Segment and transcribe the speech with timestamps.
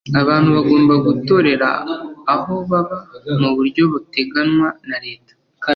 [0.21, 1.69] abantu bagomba gutorera
[2.35, 2.97] aho baba
[3.41, 5.33] mu buryo buteganywa na leta